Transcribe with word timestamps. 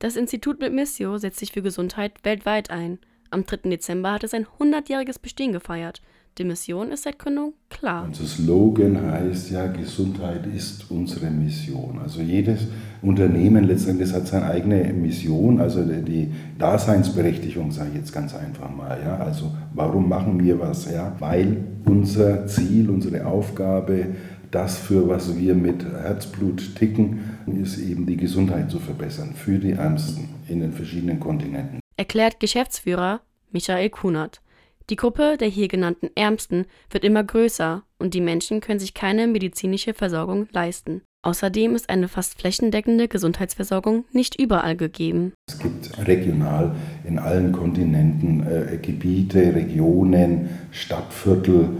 Das 0.00 0.14
Institut 0.14 0.60
mit 0.60 0.72
Missio 0.72 1.18
setzt 1.18 1.40
sich 1.40 1.50
für 1.50 1.60
Gesundheit 1.60 2.12
weltweit 2.22 2.70
ein. 2.70 2.98
Am 3.30 3.44
3. 3.44 3.68
Dezember 3.68 4.12
hat 4.12 4.22
es 4.22 4.30
sein 4.30 4.46
100-jähriges 4.60 5.20
Bestehen 5.20 5.50
gefeiert. 5.50 6.00
Die 6.38 6.44
Mission 6.44 6.92
ist 6.92 7.02
seit 7.02 7.18
Gründung 7.18 7.54
klar. 7.68 8.04
Unser 8.04 8.24
Slogan 8.24 9.10
heißt 9.10 9.50
ja, 9.50 9.66
Gesundheit 9.66 10.46
ist 10.54 10.88
unsere 10.88 11.32
Mission. 11.32 11.98
Also 12.00 12.20
jedes 12.20 12.68
Unternehmen 13.02 13.64
letztendlich 13.64 14.12
hat 14.12 14.28
seine 14.28 14.46
eigene 14.46 14.92
Mission, 14.92 15.58
also 15.58 15.82
die 15.82 16.32
Daseinsberechtigung, 16.56 17.72
sage 17.72 17.90
ich 17.90 17.96
jetzt 17.96 18.12
ganz 18.12 18.36
einfach 18.36 18.70
mal. 18.70 19.00
Ja? 19.04 19.16
Also 19.16 19.50
warum 19.74 20.08
machen 20.08 20.40
wir 20.40 20.60
was? 20.60 20.88
Ja? 20.88 21.16
Weil 21.18 21.56
unser 21.86 22.46
Ziel, 22.46 22.88
unsere 22.88 23.26
Aufgabe, 23.26 24.06
das, 24.50 24.78
für 24.78 25.08
was 25.08 25.36
wir 25.38 25.54
mit 25.54 25.84
Herzblut 25.84 26.74
ticken, 26.76 27.38
ist 27.62 27.78
eben 27.78 28.06
die 28.06 28.16
Gesundheit 28.16 28.70
zu 28.70 28.78
verbessern 28.78 29.34
für 29.34 29.58
die 29.58 29.72
Ärmsten 29.72 30.28
in 30.48 30.60
den 30.60 30.72
verschiedenen 30.72 31.20
Kontinenten. 31.20 31.80
Erklärt 31.96 32.40
Geschäftsführer 32.40 33.20
Michael 33.50 33.90
Kunert. 33.90 34.40
Die 34.90 34.96
Gruppe 34.96 35.36
der 35.38 35.48
hier 35.48 35.68
genannten 35.68 36.08
Ärmsten 36.14 36.64
wird 36.90 37.04
immer 37.04 37.22
größer 37.22 37.82
und 37.98 38.14
die 38.14 38.20
Menschen 38.20 38.60
können 38.60 38.78
sich 38.78 38.94
keine 38.94 39.26
medizinische 39.26 39.92
Versorgung 39.92 40.48
leisten. 40.52 41.02
Außerdem 41.22 41.74
ist 41.74 41.90
eine 41.90 42.06
fast 42.06 42.40
flächendeckende 42.40 43.08
Gesundheitsversorgung 43.08 44.04
nicht 44.12 44.40
überall 44.40 44.76
gegeben. 44.76 45.32
Es 45.48 45.58
gibt 45.58 46.06
regional 46.06 46.76
in 47.04 47.18
allen 47.18 47.52
Kontinenten 47.52 48.46
äh, 48.46 48.78
Gebiete, 48.80 49.54
Regionen, 49.54 50.48
Stadtviertel, 50.70 51.70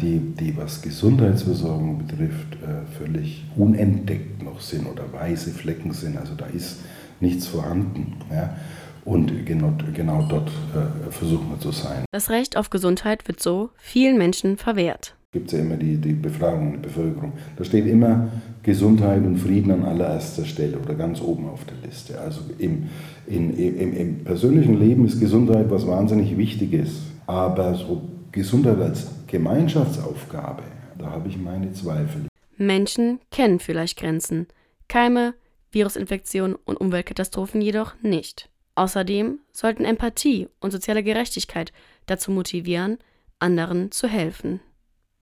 die, 0.00 0.18
die 0.18 0.56
was 0.56 0.80
Gesundheitsversorgung 0.80 1.98
betrifft, 2.06 2.54
äh, 2.62 2.86
völlig 2.98 3.44
unentdeckt 3.56 4.42
noch 4.42 4.60
sind 4.60 4.86
oder 4.86 5.12
weiße 5.12 5.50
Flecken 5.50 5.92
sind. 5.92 6.16
Also 6.16 6.34
da 6.34 6.46
ist 6.46 6.78
nichts 7.20 7.46
vorhanden. 7.46 8.14
Ja. 8.30 8.56
Und 9.04 9.46
genau, 9.46 9.72
genau 9.94 10.26
dort 10.28 10.48
äh, 10.48 11.10
versuchen 11.10 11.50
wir 11.50 11.58
zu 11.58 11.72
sein. 11.72 12.04
Das 12.12 12.30
Recht 12.30 12.56
auf 12.56 12.70
Gesundheit 12.70 13.26
wird 13.28 13.40
so 13.40 13.70
vielen 13.76 14.18
Menschen 14.18 14.56
verwehrt. 14.56 15.14
Gibt 15.32 15.52
es 15.52 15.58
ja 15.58 15.64
immer 15.64 15.76
die, 15.76 15.96
die 15.96 16.12
Befragung 16.12 16.72
der 16.72 16.80
Bevölkerung. 16.80 17.32
Da 17.56 17.64
steht 17.64 17.86
immer 17.86 18.28
Gesundheit 18.62 19.24
und 19.24 19.36
Frieden 19.36 19.70
an 19.70 19.84
allererster 19.84 20.44
Stelle 20.44 20.76
oder 20.78 20.94
ganz 20.94 21.20
oben 21.20 21.48
auf 21.48 21.64
der 21.64 21.76
Liste. 21.88 22.20
Also 22.20 22.40
im, 22.58 22.88
in, 23.28 23.56
im, 23.56 23.96
im 23.96 24.24
persönlichen 24.24 24.78
Leben 24.78 25.06
ist 25.06 25.20
Gesundheit 25.20 25.70
was 25.70 25.86
wahnsinnig 25.86 26.36
Wichtiges. 26.36 27.02
Aber 27.26 27.74
so 27.76 28.02
Gesundheit 28.32 28.78
als 28.78 29.08
Gemeinschaftsaufgabe, 29.26 30.62
da 30.98 31.10
habe 31.10 31.28
ich 31.28 31.36
meine 31.36 31.72
Zweifel. 31.72 32.28
Menschen 32.56 33.20
kennen 33.30 33.58
vielleicht 33.58 33.98
Grenzen. 33.98 34.46
Keime, 34.86 35.34
Virusinfektionen 35.72 36.56
und 36.64 36.76
Umweltkatastrophen 36.76 37.60
jedoch 37.60 37.94
nicht. 38.02 38.48
Außerdem 38.74 39.40
sollten 39.52 39.84
Empathie 39.84 40.48
und 40.60 40.70
soziale 40.70 41.02
Gerechtigkeit 41.02 41.72
dazu 42.06 42.30
motivieren, 42.30 42.98
anderen 43.38 43.90
zu 43.90 44.06
helfen. 44.06 44.60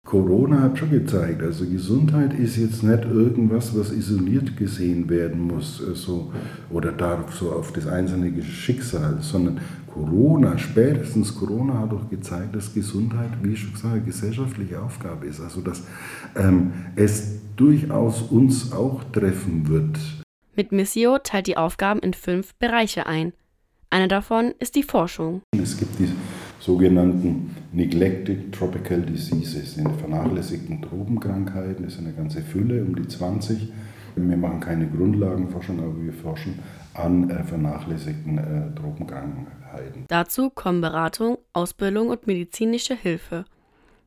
Corona 0.03 0.61
hat 0.63 0.79
schon 0.79 0.89
gezeigt, 0.89 1.41
also 1.43 1.65
Gesundheit 1.65 2.33
ist 2.33 2.57
jetzt 2.57 2.83
nicht 2.83 3.05
irgendwas, 3.05 3.77
was 3.77 3.91
isoliert 3.91 4.57
gesehen 4.57 5.07
werden 5.09 5.39
muss 5.39 5.77
so, 5.77 5.85
also, 5.87 6.33
oder 6.69 6.91
darf 6.91 7.33
so 7.33 7.51
auf 7.51 7.71
das 7.71 7.87
einzelne 7.87 8.41
Schicksal, 8.41 9.19
sondern 9.21 9.61
Corona, 9.93 10.57
spätestens 10.57 11.35
Corona 11.35 11.79
hat 11.79 11.91
doch 11.91 12.09
gezeigt, 12.09 12.55
dass 12.55 12.73
Gesundheit, 12.73 13.29
wie 13.41 13.53
ich 13.53 13.59
schon 13.59 13.73
gesagt 13.73 13.93
habe, 13.93 14.01
gesellschaftliche 14.05 14.81
Aufgabe 14.81 15.27
ist. 15.27 15.39
Also 15.39 15.61
dass 15.61 15.83
ähm, 16.35 16.73
es 16.95 17.39
durchaus 17.55 18.21
uns 18.21 18.71
auch 18.71 19.03
treffen 19.11 19.67
wird. 19.67 19.99
Mit 20.55 20.71
Missio 20.71 21.17
teilt 21.19 21.47
die 21.47 21.57
Aufgaben 21.57 21.99
in 21.99 22.13
fünf 22.13 22.55
Bereiche 22.55 23.05
ein. 23.05 23.33
Einer 23.89 24.07
davon 24.07 24.53
ist 24.59 24.75
die 24.75 24.83
Forschung. 24.83 25.41
Es 25.51 25.77
gibt 25.77 25.99
die 25.99 26.09
sogenannten 26.61 27.55
Neglected 27.71 28.53
Tropical 28.53 29.01
Diseases, 29.01 29.75
die 29.75 29.83
vernachlässigten 29.99 30.81
Tropenkrankheiten. 30.81 31.83
Das 31.83 31.93
ist 31.93 31.99
eine 31.99 32.13
ganze 32.13 32.41
Fülle, 32.41 32.83
um 32.83 32.95
die 32.95 33.07
20. 33.07 33.71
Wir 34.15 34.37
machen 34.37 34.59
keine 34.59 34.87
Grundlagenforschung, 34.87 35.79
aber 35.79 35.99
wir 36.01 36.13
forschen 36.13 36.59
an 36.93 37.29
äh, 37.29 37.43
vernachlässigten 37.43 38.37
äh, 38.37 38.75
Tropenkrankheiten. 38.79 40.05
Dazu 40.07 40.49
kommen 40.49 40.81
Beratung, 40.81 41.37
Ausbildung 41.53 42.09
und 42.09 42.27
medizinische 42.27 42.95
Hilfe. 42.95 43.45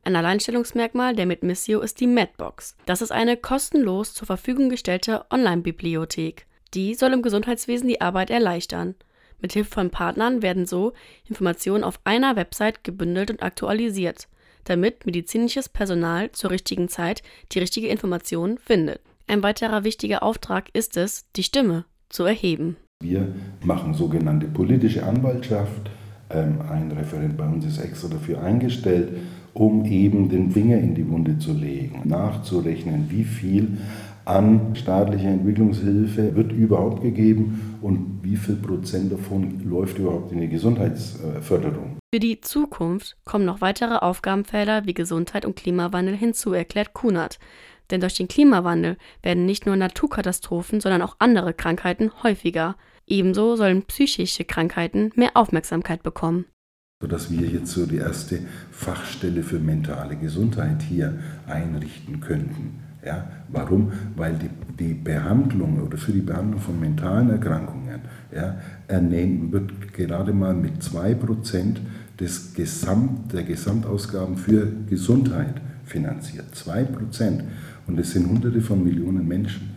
Ein 0.03 0.15
Alleinstellungsmerkmal 0.15 1.15
der 1.15 1.25
Medmissio 1.25 1.81
ist 1.81 1.99
die 1.99 2.07
Medbox. 2.07 2.77
Das 2.85 3.01
ist 3.01 3.11
eine 3.11 3.35
kostenlos 3.35 4.13
zur 4.13 4.27
Verfügung 4.27 4.69
gestellte 4.69 5.25
Online-Bibliothek. 5.31 6.45
Die 6.75 6.93
soll 6.93 7.13
im 7.13 7.23
Gesundheitswesen 7.23 7.87
die 7.87 8.01
Arbeit 8.01 8.29
erleichtern. 8.29 8.93
Mithilfe 9.41 9.71
von 9.71 9.89
Partnern 9.89 10.41
werden 10.41 10.65
so 10.65 10.93
Informationen 11.27 11.83
auf 11.83 11.99
einer 12.03 12.35
Website 12.35 12.83
gebündelt 12.83 13.31
und 13.31 13.43
aktualisiert, 13.43 14.27
damit 14.63 15.05
medizinisches 15.05 15.69
Personal 15.69 16.31
zur 16.31 16.51
richtigen 16.51 16.89
Zeit 16.89 17.23
die 17.51 17.59
richtige 17.59 17.87
Information 17.87 18.57
findet. 18.57 19.01
Ein 19.27 19.43
weiterer 19.43 19.83
wichtiger 19.83 20.23
Auftrag 20.23 20.69
ist 20.73 20.97
es, 20.97 21.25
die 21.35 21.43
Stimme 21.43 21.85
zu 22.09 22.23
erheben. 22.23 22.77
Wir 23.03 23.27
machen 23.63 23.93
sogenannte 23.93 24.47
politische 24.47 25.03
Anwaltschaft. 25.03 25.89
Ähm, 26.29 26.61
ein 26.69 26.91
Referent 26.91 27.37
bei 27.37 27.45
uns 27.45 27.65
ist 27.65 27.79
extra 27.79 28.07
dafür 28.07 28.41
eingestellt, 28.41 29.17
um 29.53 29.85
eben 29.85 30.29
den 30.29 30.51
Finger 30.51 30.77
in 30.77 30.95
die 30.95 31.09
Wunde 31.09 31.37
zu 31.37 31.53
legen, 31.53 32.01
nachzurechnen, 32.05 33.09
wie 33.09 33.23
viel 33.23 33.77
an 34.25 34.75
staatlicher 34.75 35.29
Entwicklungshilfe 35.29 36.35
wird 36.35 36.51
überhaupt 36.51 37.01
gegeben 37.01 37.77
und 37.81 38.19
wie 38.23 38.35
viel 38.35 38.55
Prozent 38.55 39.11
davon 39.11 39.63
läuft 39.63 39.99
überhaupt 39.99 40.31
in 40.31 40.41
die 40.41 40.49
Gesundheitsförderung. 40.49 41.97
Für 42.13 42.19
die 42.19 42.41
Zukunft 42.41 43.17
kommen 43.25 43.45
noch 43.45 43.61
weitere 43.61 43.95
Aufgabenfelder 43.95 44.85
wie 44.85 44.93
Gesundheit 44.93 45.45
und 45.45 45.55
Klimawandel 45.55 46.15
hinzu, 46.15 46.53
erklärt 46.53 46.93
Kunert. 46.93 47.39
Denn 47.91 48.01
durch 48.01 48.15
den 48.15 48.27
Klimawandel 48.27 48.97
werden 49.21 49.45
nicht 49.45 49.65
nur 49.65 49.75
Naturkatastrophen, 49.75 50.81
sondern 50.81 51.03
auch 51.03 51.17
andere 51.19 51.53
Krankheiten 51.53 52.11
häufiger. 52.23 52.77
Ebenso 53.05 53.55
sollen 53.55 53.83
psychische 53.83 54.43
Krankheiten 54.43 55.11
mehr 55.15 55.31
Aufmerksamkeit 55.35 56.01
bekommen. 56.01 56.45
Sodass 57.01 57.29
wir 57.29 57.47
jetzt 57.47 57.71
so 57.71 57.85
die 57.85 57.97
erste 57.97 58.39
Fachstelle 58.71 59.43
für 59.43 59.59
mentale 59.59 60.15
Gesundheit 60.15 60.81
hier 60.81 61.19
einrichten 61.45 62.21
könnten. 62.21 62.84
Ja, 63.05 63.27
warum? 63.49 63.91
Weil 64.15 64.33
die, 64.33 64.49
die 64.83 64.93
Behandlung 64.95 65.79
oder 65.81 65.97
für 65.97 66.11
die 66.11 66.21
Behandlung 66.21 66.59
von 66.59 66.79
mentalen 66.79 67.29
Erkrankungen 67.29 68.01
ja, 68.33 68.55
wird 68.89 69.93
gerade 69.93 70.33
mal 70.33 70.55
mit 70.55 70.81
2% 70.81 71.77
des 72.19 72.53
Gesamt, 72.53 73.31
der 73.33 73.43
Gesamtausgaben 73.43 74.37
für 74.37 74.67
Gesundheit 74.89 75.61
finanziert. 75.85 76.45
2%. 76.53 77.41
Und 77.87 77.99
es 77.99 78.11
sind 78.11 78.27
hunderte 78.27 78.61
von 78.61 78.83
Millionen 78.83 79.27
Menschen. 79.27 79.69